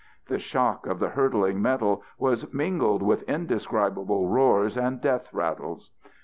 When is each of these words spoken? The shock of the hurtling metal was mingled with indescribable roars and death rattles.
The 0.29 0.39
shock 0.39 0.87
of 0.87 0.97
the 0.97 1.09
hurtling 1.09 1.61
metal 1.61 2.01
was 2.17 2.51
mingled 2.51 3.03
with 3.03 3.21
indescribable 3.29 4.25
roars 4.27 4.75
and 4.75 4.99
death 4.99 5.31
rattles. 5.31 5.91